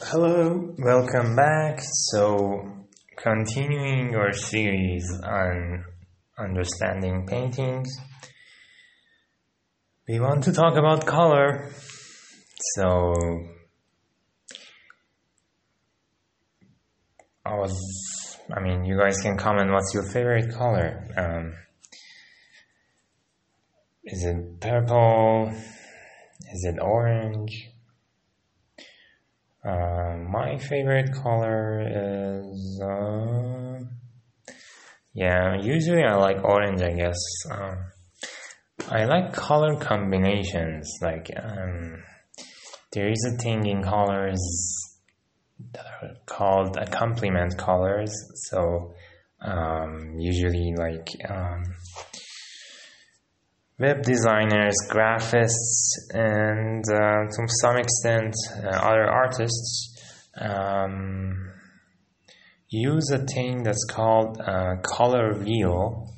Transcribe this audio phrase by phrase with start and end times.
[0.00, 1.78] Hello, welcome back.
[1.80, 2.68] So,
[3.16, 5.84] continuing our series on
[6.36, 7.96] understanding paintings,
[10.08, 11.70] we want to talk about color.
[12.74, 13.14] So,
[17.46, 21.06] I was, I mean, you guys can comment what's your favorite color.
[21.16, 21.54] Um,
[24.02, 25.52] is it purple?
[26.52, 27.73] Is it orange?
[29.64, 33.80] Uh, my favorite color is, uh,
[35.14, 37.18] yeah, usually I like orange, I guess.
[37.50, 37.78] Um,
[38.90, 40.92] I like color combinations.
[41.00, 42.02] Like, um,
[42.92, 44.42] there is a thing in colors
[45.72, 48.12] that are called a complement colors.
[48.50, 48.92] So,
[49.40, 51.62] um, usually, like, um,
[53.78, 59.98] web designers, graphists, and uh, to some extent uh, other artists
[60.40, 61.50] um,
[62.68, 66.10] use a thing that's called uh, color wheel.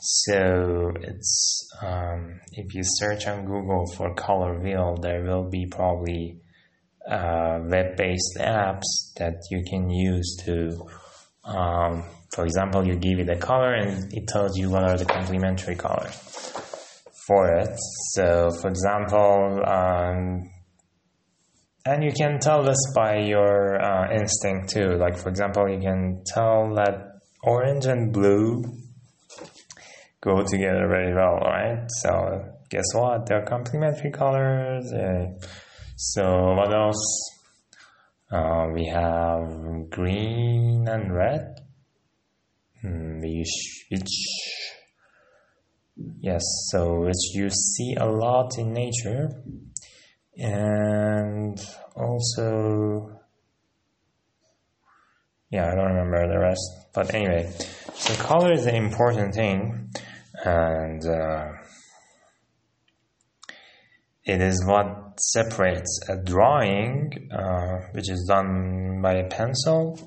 [0.00, 6.40] So it's um, if you search on Google for color wheel, there will be probably
[7.08, 10.86] uh, web-based apps that you can use to.
[11.44, 15.04] Um, for example, you give it a color and it tells you what are the
[15.04, 16.55] complementary colors
[17.26, 17.76] for it.
[18.14, 20.50] So, for example, um,
[21.84, 24.96] and you can tell this by your uh, instinct too.
[24.96, 28.64] Like, for example, you can tell that orange and blue
[30.20, 31.86] go together very well, right?
[32.00, 33.26] So, guess what?
[33.26, 34.92] They're complementary colors.
[34.92, 35.26] Uh,
[35.96, 37.32] so, what else?
[38.30, 41.54] Uh, we have green and red,
[42.82, 44.08] hmm, which, which
[45.96, 49.30] Yes, so which you see a lot in nature,
[50.36, 51.58] and
[51.94, 53.18] also,
[55.50, 56.60] yeah, I don't remember the rest.
[56.92, 57.50] But anyway,
[57.94, 59.90] so color is an important thing,
[60.44, 61.52] and uh,
[64.24, 69.98] it is what separates a drawing, uh, which is done by a pencil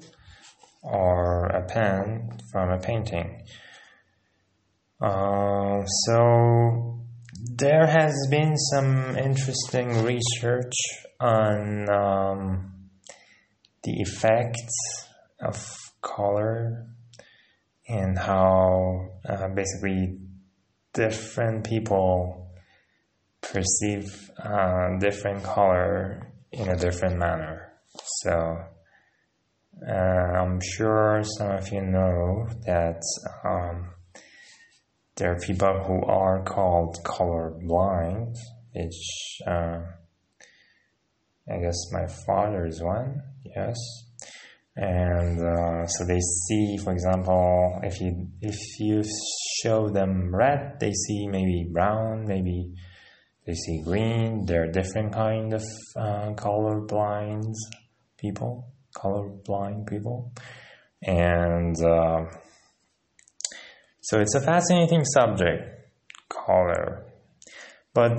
[0.84, 3.42] or a pen, from a painting.
[5.02, 7.00] Uh, so
[7.56, 10.74] there has been some interesting research
[11.22, 12.74] on um,
[13.84, 15.08] the effects
[15.42, 16.88] of color
[17.88, 20.20] and how uh, basically
[20.94, 22.52] different people
[23.42, 27.74] perceive uh, different color in a different manner.
[28.22, 28.64] So
[29.88, 33.02] uh, I'm sure some of you know that
[33.46, 33.94] um,
[35.20, 38.36] there are people who are called colorblind,
[38.74, 39.82] which uh,
[41.52, 43.76] I guess my father is one, yes.
[44.76, 49.04] And uh, so they see, for example, if you if you
[49.62, 52.72] show them red, they see maybe brown, maybe
[53.46, 54.46] they see green.
[54.46, 55.64] There are different kind of
[55.98, 57.54] uh, colorblind
[58.18, 60.32] people, colorblind people,
[61.02, 62.26] and uh,
[64.02, 65.64] so it's a fascinating subject,
[66.30, 67.06] color.
[67.94, 68.18] But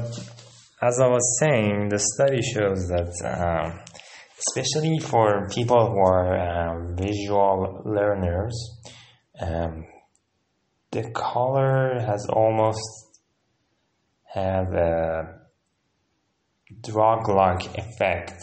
[0.83, 3.79] as I was saying, the study shows that, uh,
[4.39, 8.81] especially for people who are uh, visual learners,
[9.41, 9.87] um,
[10.91, 12.81] the color has almost
[14.25, 15.41] have a
[16.83, 18.43] drug-like effect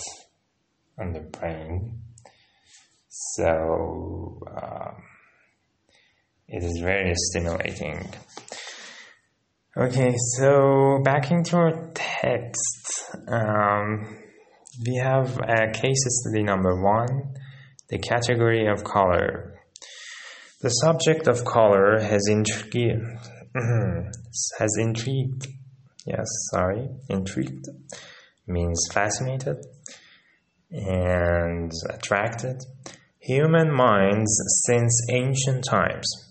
[0.99, 2.01] on the brain.
[3.09, 4.39] So.
[4.55, 5.03] Um,
[6.47, 8.09] it is very stimulating.
[9.75, 13.15] Okay, so back into our text.
[13.27, 14.17] Um,
[14.85, 17.33] we have a case study number one,
[17.89, 19.59] the category of color.
[20.61, 23.03] The subject of color has intrigued,
[24.57, 25.47] has intrigued,
[26.05, 27.65] yes, sorry, intrigued
[28.47, 29.57] means fascinated
[30.71, 32.63] and attracted
[33.19, 34.31] human minds
[34.65, 36.26] since ancient times.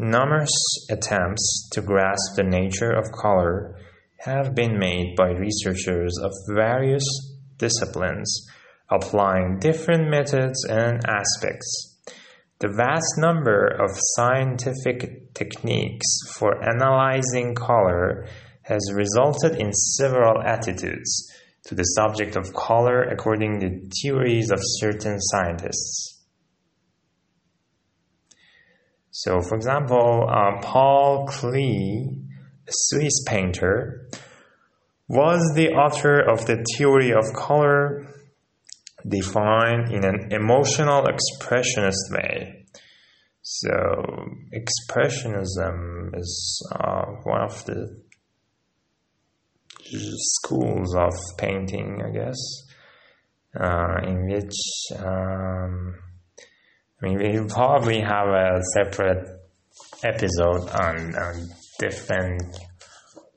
[0.00, 0.52] Numerous
[0.92, 3.74] attempts to grasp the nature of color
[4.18, 7.02] have been made by researchers of various
[7.56, 8.46] disciplines,
[8.88, 11.98] applying different methods and aspects.
[12.60, 16.06] The vast number of scientific techniques
[16.36, 18.28] for analyzing color
[18.62, 21.28] has resulted in several attitudes
[21.64, 26.17] to the subject of color according to theories of certain scientists.
[29.22, 32.22] So, for example, uh, Paul Klee,
[32.68, 34.08] a Swiss painter,
[35.08, 38.14] was the author of the theory of color
[39.08, 42.64] defined in an emotional expressionist way.
[43.42, 43.70] So,
[44.54, 48.00] expressionism is uh, one of the
[50.36, 52.38] schools of painting, I guess,
[53.58, 54.54] uh, in which
[54.96, 55.96] um,
[57.00, 59.28] I mean we'll probably have a separate
[60.02, 61.48] episode on, on
[61.78, 62.42] different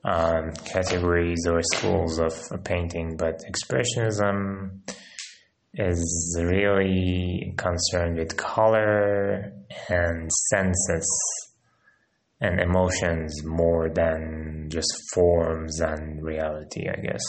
[0.04, 2.32] um, categories or schools of
[2.64, 4.80] painting, but expressionism
[5.74, 9.52] is really concerned with color
[9.88, 11.08] and senses
[12.40, 17.22] and emotions more than just forms and reality, I guess.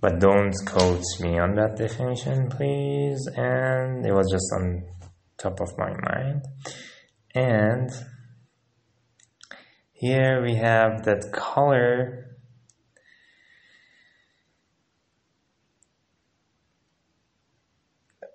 [0.00, 3.28] But don't quote me on that definition, please.
[3.36, 4.84] And it was just on
[5.36, 6.44] top of my mind.
[7.34, 7.90] And
[9.92, 12.20] here we have that color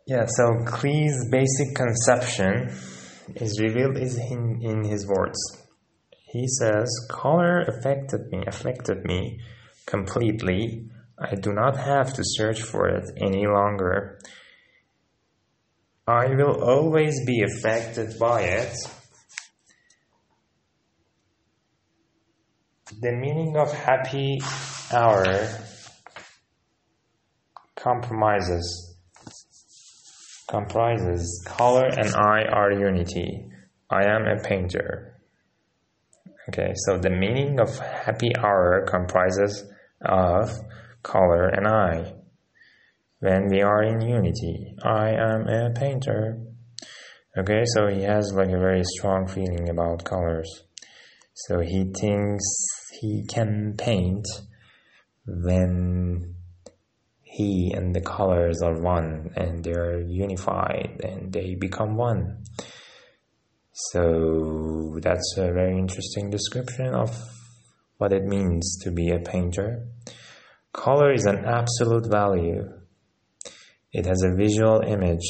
[0.07, 2.69] Yeah, so Klee's basic conception
[3.37, 5.39] is revealed in, in his words.
[6.27, 9.39] He says, Color affected me, affected me
[9.87, 10.91] completely.
[11.17, 14.19] I do not have to search for it any longer.
[16.07, 18.75] I will always be affected by it.
[23.01, 24.39] The meaning of happy
[24.91, 25.25] hour
[27.75, 28.95] compromises
[30.47, 33.49] comprises color and I are unity.
[33.89, 35.19] I am a painter.
[36.49, 39.63] Okay, so the meaning of happy hour comprises
[40.01, 40.51] of
[41.05, 42.13] color and I.
[43.19, 46.41] When we are in unity, I am a painter.
[47.37, 50.49] Okay, so he has like a very strong feeling about colors.
[51.33, 52.43] So he thinks
[52.99, 54.25] he can paint
[55.25, 56.35] when
[57.21, 62.43] he and the colors are one and they're unified and they become one.
[63.91, 67.11] So that's a very interesting description of
[67.97, 69.87] what it means to be a painter.
[70.75, 72.67] Color is an absolute value.
[73.93, 75.25] It has a visual image.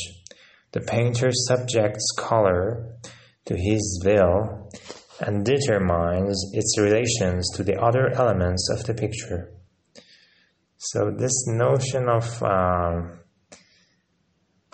[0.72, 2.98] The painter subjects color
[3.46, 4.72] to his will
[5.20, 9.54] and determines its relations to the other elements of the picture.
[10.78, 13.02] So this notion of uh,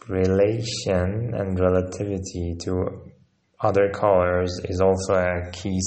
[0.08, 3.12] relation and relativity to
[3.60, 5.80] other colors is also a key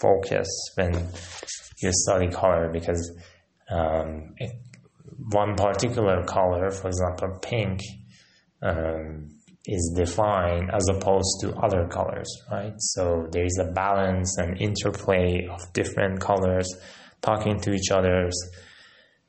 [0.00, 0.92] focus when
[1.80, 3.12] you study color because
[3.70, 4.34] um,
[5.30, 7.80] one particular color, for example, pink,
[8.62, 9.28] um,
[9.66, 12.72] is defined as opposed to other colors, right?
[12.78, 16.66] So there is a balance and interplay of different colors
[17.20, 18.30] talking to each other.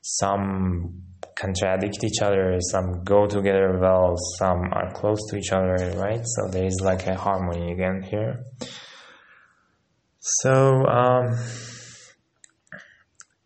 [0.02, 1.02] some
[1.36, 6.22] contradict each other, some go together well, some are close to each other, right?
[6.24, 8.44] So there is like a harmony again here.
[10.20, 11.36] So um,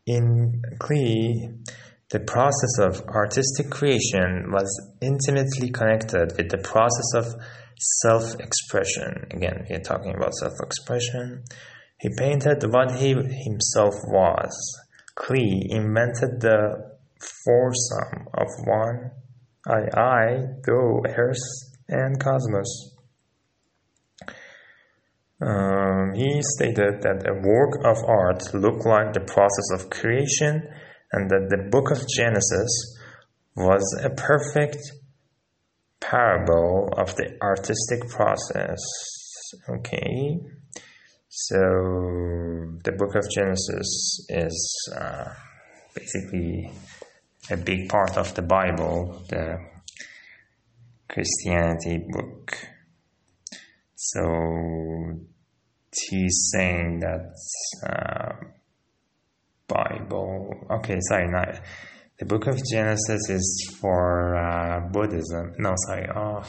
[0.06, 1.64] in Klee,
[2.10, 4.68] the process of artistic creation was
[5.00, 7.26] intimately connected with the process of
[8.02, 9.26] self expression.
[9.30, 11.44] Again, we're talking about self expression.
[12.00, 14.52] He painted what he himself was
[15.16, 16.94] Klee invented the
[17.44, 19.10] foursome of one,
[19.66, 21.38] I, I, go, Earth,
[21.88, 22.93] and Cosmos.
[25.40, 30.62] Um, he stated that a work of art looked like the process of creation
[31.12, 32.98] and that the book of Genesis
[33.56, 34.78] was a perfect
[36.00, 38.78] parable of the artistic process.
[39.68, 40.38] Okay.
[41.28, 41.58] So
[42.84, 45.32] the book of Genesis is uh,
[45.94, 46.70] basically
[47.50, 49.58] a big part of the Bible, the
[51.08, 52.56] Christianity book.
[54.14, 55.20] So
[56.08, 57.32] he's saying that
[57.88, 58.32] uh,
[59.66, 60.54] Bible.
[60.70, 61.60] Okay, sorry, not
[62.18, 65.52] the book of Genesis is for uh, Buddhism.
[65.58, 66.08] No, sorry.
[66.14, 66.44] Oh,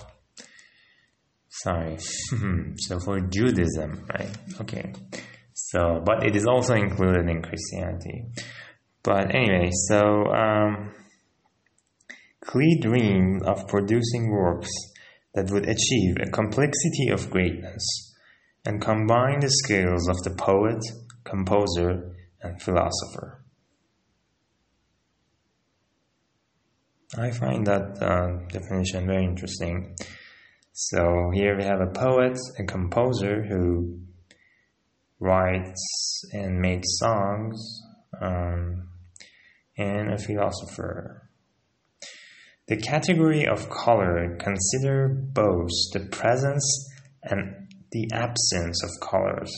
[1.63, 1.98] Sorry.
[2.77, 4.29] so for Judaism, right?
[4.62, 4.93] Okay.
[5.53, 8.25] So, but it is also included in Christianity.
[9.03, 10.93] But anyway, so um,
[12.51, 14.69] dreamed of producing works
[15.36, 17.86] that would achieve a complexity of greatness
[18.65, 20.82] and combine the skills of the poet,
[21.24, 23.44] composer, and philosopher.
[27.18, 29.96] I find that uh, definition very interesting.
[30.74, 34.00] So here we have a poet, a composer who
[35.20, 37.82] writes and makes songs,
[38.22, 38.89] um,
[39.77, 41.25] and a philosopher.
[42.67, 46.89] The category of color consider both the presence
[47.22, 49.51] and the absence of colors.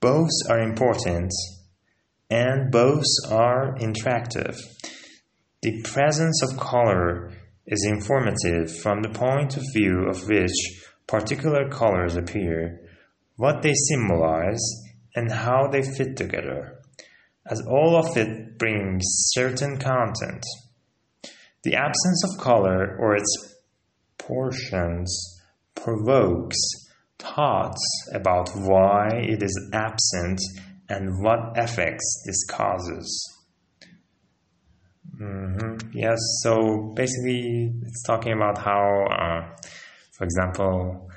[0.00, 1.32] Both are important
[2.28, 4.56] and both are interactive.
[5.62, 7.30] The presence of color
[7.66, 10.50] is informative from the point of view of which
[11.06, 12.80] particular colors appear,
[13.36, 14.62] what they symbolize,
[15.14, 16.80] and how they fit together,
[17.46, 20.44] as all of it brings certain content.
[21.62, 23.54] The absence of color or its
[24.18, 25.40] portions
[25.74, 26.56] provokes
[27.18, 27.82] thoughts
[28.14, 30.40] about why it is absent
[30.88, 33.36] and what effects this causes.
[35.20, 35.90] Mm-hmm.
[35.92, 39.56] Yes, so basically, it's talking about how, uh,
[40.12, 41.10] for example,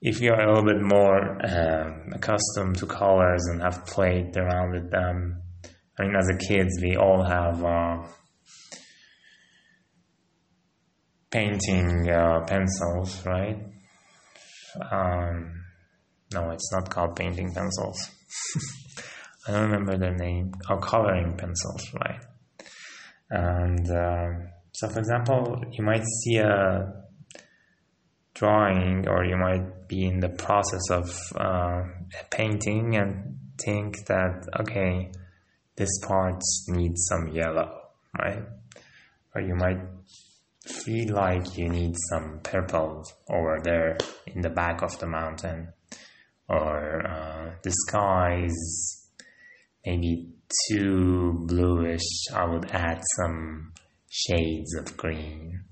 [0.00, 4.90] if you're a little bit more um, accustomed to colors and have played around with
[4.90, 5.42] them,
[5.98, 8.06] I mean, as a kids, we all have uh,
[11.30, 13.58] painting uh, pencils, right?
[14.90, 15.62] Um,
[16.32, 18.10] no, it's not called painting pencils.
[19.48, 20.52] I don't remember the name.
[20.68, 22.20] Oh, coloring pencils, right?
[23.30, 26.92] And uh, so, for example, you might see a
[28.34, 31.82] drawing or you might be in the process of uh,
[32.30, 35.10] painting and think that, okay,
[35.76, 37.70] this part needs some yellow,
[38.18, 38.42] right?
[39.34, 39.80] Or you might
[40.66, 45.72] feel like you need some purple over there in the back of the mountain.
[46.48, 49.08] Or uh, the sky is
[49.84, 50.32] maybe
[50.68, 53.72] too bluish, I would add some
[54.08, 55.64] shades of green.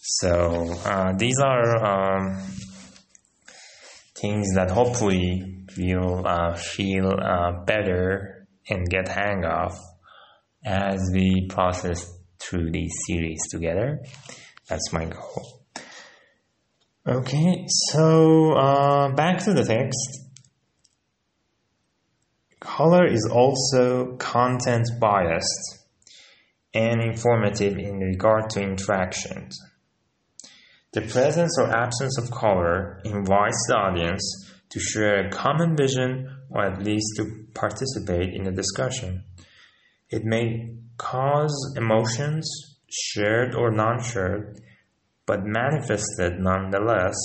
[0.00, 2.42] So uh, these are um,
[4.16, 9.78] things that hopefully you'll uh, feel uh, better and get hang of
[10.64, 14.00] as we process through these series together.
[14.68, 15.60] That's my goal.
[17.06, 19.98] Okay, so uh, back to the text.
[22.60, 25.86] Color is also content biased
[26.74, 29.58] and informative in regard to interactions.
[30.92, 36.64] The presence or absence of color invites the audience to share a common vision or
[36.64, 39.24] at least to participate in a discussion.
[40.10, 42.48] It may cause emotions,
[42.90, 44.60] shared or non shared,
[45.24, 47.16] but manifested nonetheless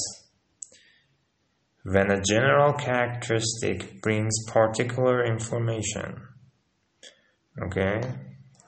[1.84, 6.28] when a general characteristic brings particular information.
[7.68, 8.02] Okay,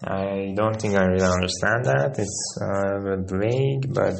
[0.03, 2.15] I don't think I really understand that.
[2.17, 4.13] It's uh, a bit vague, but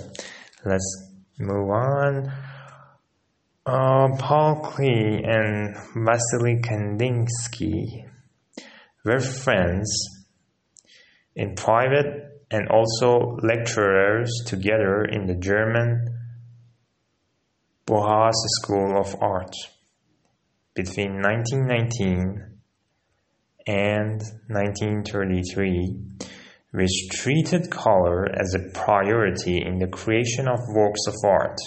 [0.65, 2.31] let's move on.
[3.65, 8.07] Uh, Paul Klee and Vasily Kandinsky
[9.07, 9.89] were friends
[11.35, 16.05] in private and also lecturers together in the German
[17.85, 19.53] Bauhaus School of Art
[20.75, 22.57] between 1919
[23.65, 25.95] and 1933,
[26.71, 31.57] which treated color as a priority in the creation of works of art.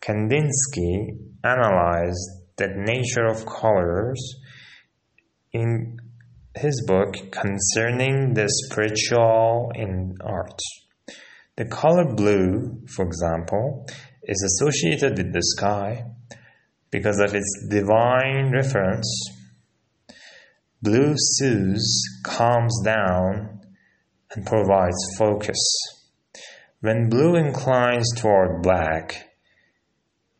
[0.00, 4.40] Kandinsky analyzed the nature of colors
[5.52, 5.96] in
[6.58, 10.60] his book concerning the spiritual in art.
[11.56, 13.86] The color blue, for example,
[14.22, 16.04] is associated with the sky
[16.90, 19.08] because of its divine reference.
[20.82, 23.60] Blue soothes, calms down,
[24.34, 25.58] and provides focus.
[26.80, 29.28] When blue inclines toward black,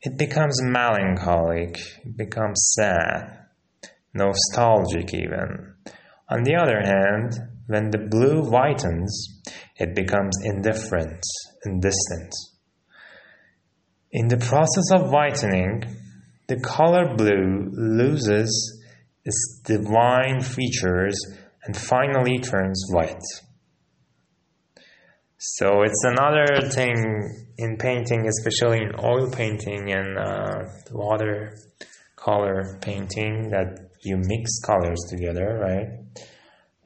[0.01, 3.47] it becomes melancholic, it becomes sad,
[4.15, 5.75] nostalgic even.
[6.31, 7.33] On the other hand,
[7.67, 9.11] when the blue whitens,
[9.77, 11.23] it becomes indifferent
[11.65, 12.33] and distant.
[14.13, 15.85] In the process of whitening,
[16.49, 18.83] the color blue loses
[19.25, 21.15] its divine features
[21.65, 23.23] and finally turns white.
[25.37, 30.65] So it's another thing in painting, especially in oil painting and uh,
[32.27, 35.89] watercolor painting, that you mix colors together, right?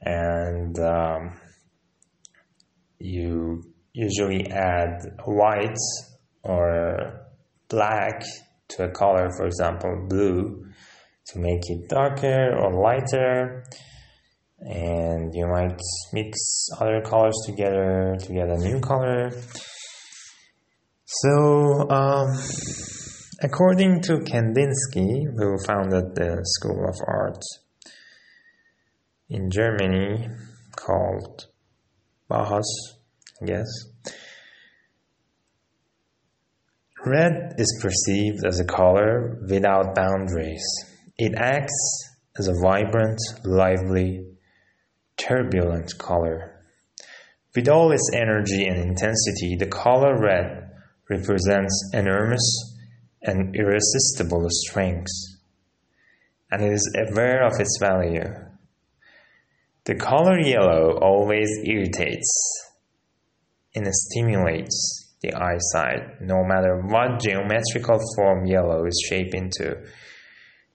[0.01, 1.39] And um,
[2.99, 3.63] you
[3.93, 5.77] usually add white
[6.43, 7.27] or
[7.69, 8.23] black
[8.69, 10.65] to a color, for example, blue,
[11.27, 13.63] to make it darker or lighter.
[14.59, 15.79] And you might
[16.13, 19.31] mix other colors together to get a new color.
[21.05, 22.27] So, um,
[23.43, 27.43] according to Kandinsky, who founded the School of Art
[29.29, 30.29] in Germany
[30.77, 31.47] called
[32.31, 32.63] Bauhaus
[33.45, 33.67] Yes.
[37.05, 40.63] Red is perceived as a color without boundaries.
[41.17, 44.25] It acts as a vibrant, lively,
[45.17, 46.63] turbulent color.
[47.53, 50.71] With all its energy and intensity, the color red
[51.09, 52.72] represents enormous
[53.23, 55.11] and irresistible strength,
[56.51, 58.23] and it is aware of its value.
[59.85, 62.29] The color yellow always irritates
[63.75, 69.75] and stimulates the eyesight, no matter what geometrical form yellow is shaped into.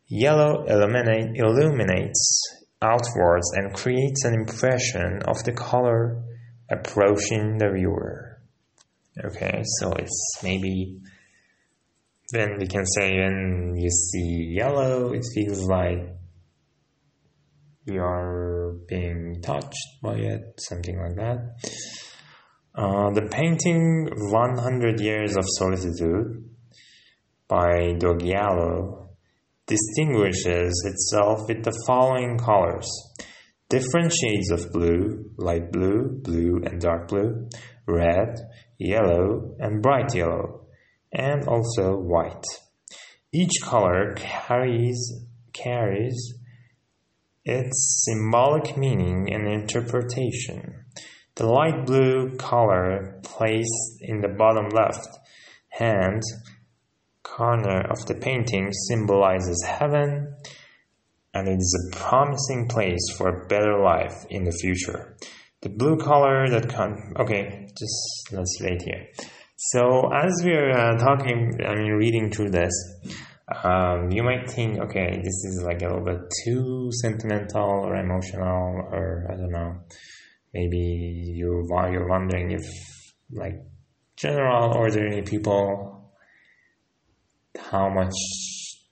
[0.09, 6.23] Yellow illuminate, illuminates outwards and creates an impression of the color
[6.71, 8.41] approaching the viewer.
[9.23, 10.99] Okay, so it's maybe
[12.31, 16.15] then we can say when you see yellow, it feels like
[17.87, 21.39] you are being touched by it, something like that.
[22.75, 26.45] Uh, the painting 100 Years of Solitude
[27.49, 29.09] by Doggiello
[29.67, 32.89] distinguishes itself with the following colors
[33.69, 37.49] different shades of blue, light blue, blue and dark blue,
[37.87, 38.35] red,
[38.79, 40.67] yellow, and bright yellow,
[41.13, 42.45] and also white.
[43.33, 46.35] Each color carries carries
[47.45, 50.85] its symbolic meaning and interpretation.
[51.35, 55.09] The light blue color placed in the bottom left
[55.69, 56.23] hand
[57.23, 60.35] corner of the painting symbolizes heaven
[61.35, 65.17] and it is a promising place for a better life in the future.
[65.61, 69.07] The blue color that con okay, just let's wait here.
[69.61, 72.73] So as we are uh, talking, I mean reading through this,
[73.65, 78.89] um, you might think, okay, this is like a little bit too sentimental or emotional,
[78.93, 79.81] or I don't know
[80.55, 80.79] maybe
[81.37, 82.67] you you're wondering if
[83.31, 83.61] like
[84.17, 86.13] general ordinary people
[87.71, 88.15] how much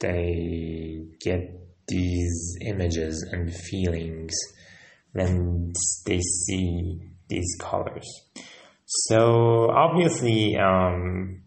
[0.00, 1.40] they get
[1.88, 4.34] these images and feelings
[5.12, 5.72] when
[6.04, 8.06] they see these colors
[8.86, 11.42] so obviously um,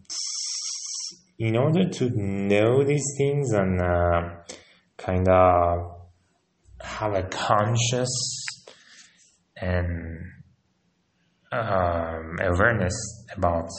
[1.38, 4.21] in order to know these things and uh,
[4.97, 5.99] kind of
[6.82, 8.10] have a conscious
[9.56, 10.19] and
[11.54, 12.93] um, awareness
[13.36, 13.69] about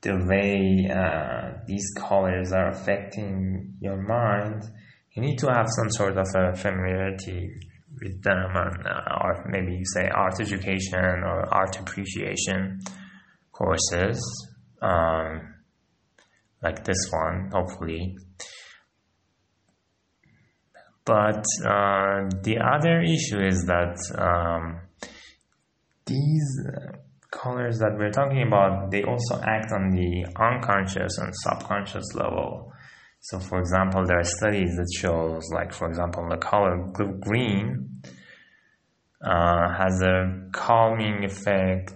[0.00, 4.62] the way uh, these colors are affecting your mind,
[5.12, 7.50] you need to have some sort of a familiarity
[8.02, 12.80] with them, uh, or maybe you say art education or art appreciation
[13.52, 14.20] courses,
[14.80, 15.54] um,
[16.62, 18.16] like this one, hopefully.
[21.04, 24.80] But uh, the other issue is that um,
[26.06, 26.60] these
[27.30, 32.72] colors that we're talking about, they also act on the unconscious and subconscious level.
[33.24, 36.88] So, for example, there are studies that shows, like, for example, the color
[37.20, 38.02] green
[39.24, 41.94] uh, has a calming effect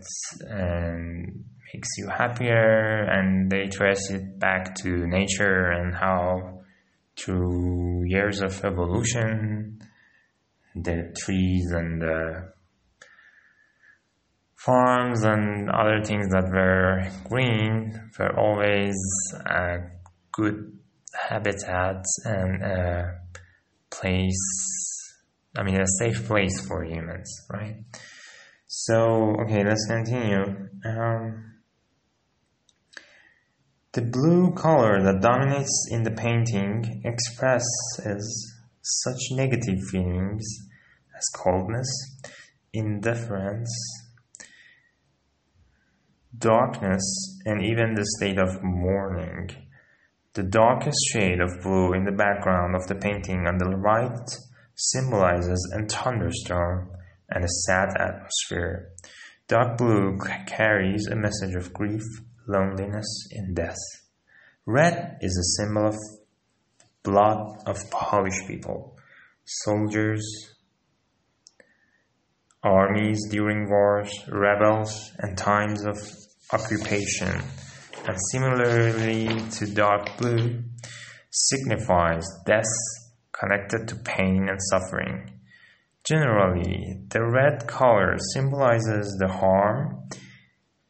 [0.48, 6.60] and makes you happier, and they trace it back to nature and how
[7.16, 9.80] through years of evolution,
[10.76, 12.52] the trees and the
[14.54, 18.94] farms and other things that were green were always
[19.44, 19.78] a
[20.30, 20.78] good
[21.28, 23.20] habitat and a
[23.90, 25.14] place,
[25.56, 27.76] I mean, a safe place for humans, right?
[28.66, 30.68] So, okay, let's continue.
[30.84, 31.54] Um,
[33.92, 40.44] the blue color that dominates in the painting expresses such negative feelings
[41.16, 41.88] as coldness,
[42.72, 43.72] indifference,
[46.36, 47.02] darkness,
[47.46, 49.48] and even the state of mourning.
[50.36, 54.28] The darkest shade of blue in the background of the painting on the right
[54.74, 56.90] symbolizes a thunderstorm
[57.30, 58.90] and a sad atmosphere.
[59.48, 62.02] Dark blue carries a message of grief,
[62.46, 63.78] loneliness, and death.
[64.66, 65.96] Red is a symbol of
[67.02, 68.98] blood of Polish people,
[69.46, 70.22] soldiers,
[72.62, 75.96] armies during wars, rebels, and times of
[76.52, 77.40] occupation,
[78.06, 80.62] and similarly to dark blue,
[81.30, 82.64] signifies death
[83.32, 85.30] connected to pain and suffering.
[86.08, 90.08] Generally, the red color symbolizes the harm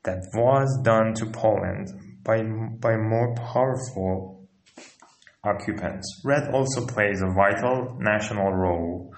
[0.04, 1.88] that was done to Poland
[2.22, 4.46] by, by more powerful
[5.42, 6.20] occupants.
[6.24, 9.14] Red also plays a vital national role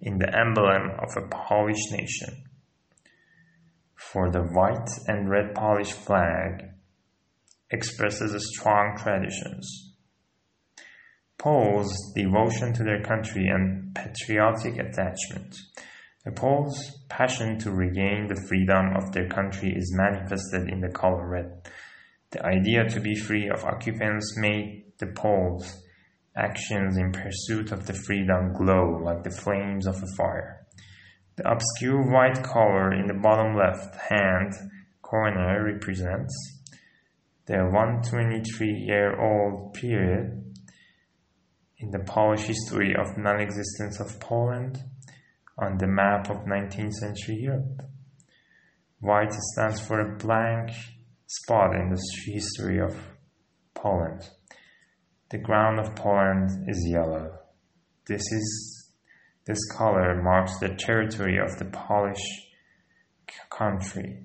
[0.00, 2.44] in the emblem of a Polish nation.
[4.14, 6.73] for the white and red Polish flag
[7.70, 9.94] expresses strong traditions.
[11.38, 15.56] Poles' devotion to their country and patriotic attachment.
[16.24, 21.28] The Poles' passion to regain the freedom of their country is manifested in the color
[21.28, 21.68] red.
[22.30, 25.82] The idea to be free of occupants made the Poles'
[26.36, 30.66] actions in pursuit of the freedom glow like the flames of a fire.
[31.36, 34.54] The obscure white color in the bottom left hand
[35.02, 36.53] corner represents
[37.46, 40.54] the 123 year old period
[41.78, 44.78] in the Polish history of non-existence of Poland
[45.58, 47.82] on the map of 19th century Europe.
[49.00, 50.70] White stands for a blank
[51.26, 52.96] spot in the history of
[53.74, 54.22] Poland.
[55.30, 57.38] The ground of Poland is yellow.
[58.06, 58.84] This is
[59.46, 62.24] this color marks the territory of the Polish
[63.50, 64.22] country.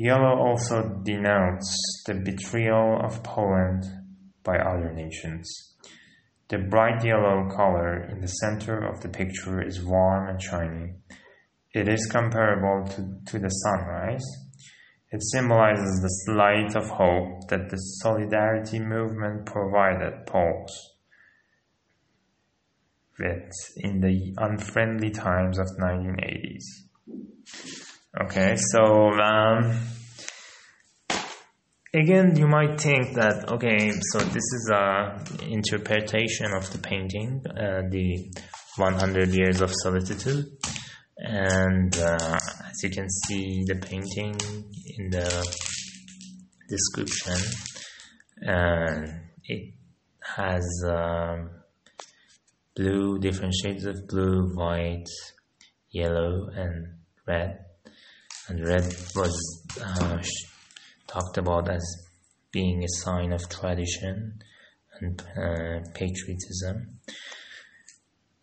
[0.00, 3.84] Yellow also denotes the betrayal of Poland
[4.44, 5.74] by other nations.
[6.48, 10.94] The bright yellow color in the center of the picture is warm and shiny.
[11.74, 14.24] It is comparable to, to the sunrise.
[15.10, 20.94] It symbolizes the light of hope that the solidarity movement provided Poles
[23.18, 26.62] with in the unfriendly times of 1980s.
[28.20, 29.78] Okay, so um,
[31.94, 37.82] again you might think that okay so this is a interpretation of the painting uh,
[37.88, 38.28] the
[38.76, 40.46] 100 years of solitude.
[41.18, 44.36] And uh, as you can see the painting
[44.98, 45.56] in the
[46.68, 47.40] description
[48.40, 49.74] and it
[50.36, 51.50] has um,
[52.74, 55.08] blue different shades of blue white
[55.90, 57.67] yellow and red
[58.48, 58.84] and red
[59.14, 60.18] was uh,
[61.06, 61.84] talked about as
[62.50, 64.40] being a sign of tradition
[65.00, 66.98] and uh, patriotism.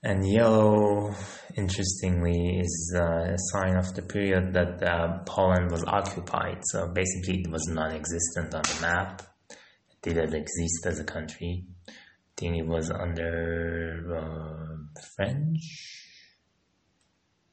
[0.03, 1.15] And yellow,
[1.57, 6.59] interestingly, is uh, a sign of the period that uh, Poland was occupied.
[6.65, 9.23] So basically, it was non existent on the map.
[9.49, 11.65] It didn't exist as a country.
[11.89, 11.91] I
[12.37, 15.61] think it was under uh, French,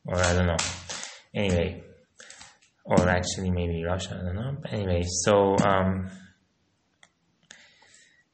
[0.05, 0.57] or I don't know.
[1.35, 1.83] Anyway,
[2.85, 4.57] or actually maybe Russia, I don't know.
[4.71, 6.11] Anyway, so um,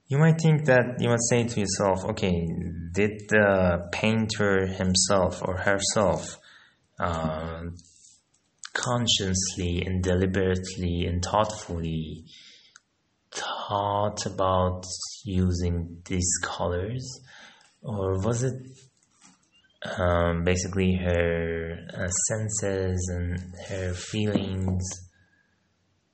[0.07, 2.47] you might think that you might say to yourself, okay,
[2.93, 6.39] did the painter himself or herself
[6.99, 7.63] uh,
[8.73, 12.25] consciously and deliberately and thoughtfully
[13.31, 14.85] thought about
[15.25, 17.21] using these colors,
[17.83, 18.55] or was it
[19.83, 23.39] um, basically her uh, senses and
[23.69, 24.85] her feelings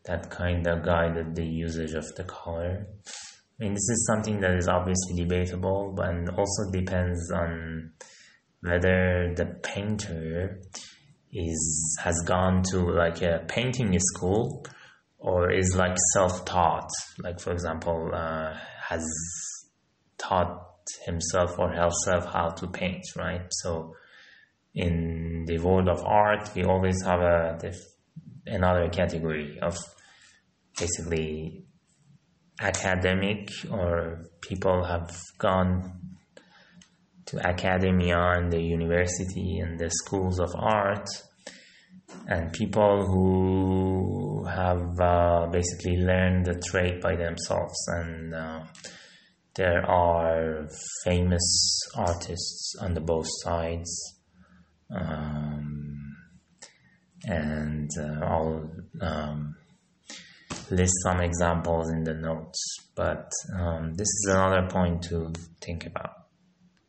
[0.05, 2.87] that kind of guided the usage of the color.
[3.59, 7.93] I mean, this is something that is obviously debatable, but also depends on
[8.61, 10.61] whether the painter
[11.33, 14.67] is has gone to like a painting school
[15.19, 16.91] or is like self-taught.
[17.19, 19.05] Like for example, uh, has
[20.19, 20.64] taught
[21.05, 23.47] himself or herself how to paint, right?
[23.51, 23.95] So
[24.75, 27.59] in the world of art, we always have a
[28.47, 29.77] another category of
[30.79, 31.65] basically
[32.61, 36.01] academic or people have gone
[37.27, 41.09] to academia and the university and the schools of art
[42.29, 48.61] and people who have uh, basically learned the trade by themselves and uh,
[49.55, 50.69] there are
[51.05, 54.21] famous artists on the both sides,
[54.95, 56.17] um,
[57.25, 59.57] and uh, I'll um,
[60.71, 62.61] list some examples in the notes.
[62.97, 66.24] But um, this is another point to think about.